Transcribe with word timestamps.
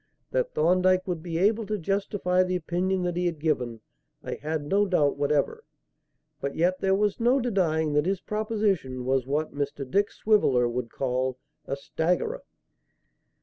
That 0.31 0.55
Thorndyke 0.55 1.07
would 1.07 1.21
be 1.21 1.37
able 1.37 1.67
to 1.67 1.77
justify 1.77 2.41
the 2.41 2.55
opinion 2.55 3.03
that 3.03 3.15
he 3.15 3.27
had 3.27 3.37
given, 3.37 3.81
I 4.23 4.33
had 4.33 4.65
no 4.65 4.87
doubt 4.87 5.15
whatever; 5.15 5.63
but 6.39 6.55
yet 6.55 6.79
there 6.79 6.95
was 6.95 7.19
no 7.19 7.39
denying 7.39 7.93
that 7.93 8.07
his 8.07 8.19
proposition 8.19 9.05
was 9.05 9.27
what 9.27 9.53
Mr. 9.53 9.87
Dick 9.87 10.09
Swiveller 10.11 10.67
would 10.67 10.89
call 10.89 11.37
"a 11.67 11.75
staggerer." 11.75 12.41